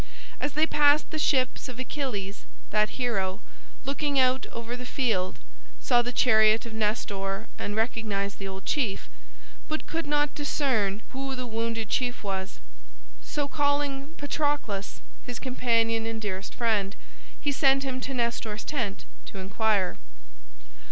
[0.39, 3.39] As they passed the ships of Achilles, that hero,
[3.85, 5.37] looking out over the field,
[5.79, 9.07] saw the chariot of Nestor and recognized the old chief,
[9.67, 12.59] but could not discern who the wounded chief was.
[13.21, 16.95] So calling Patroclus, his companion and dearest friend,
[17.39, 19.97] he sent him to Nestor's tent to inquire.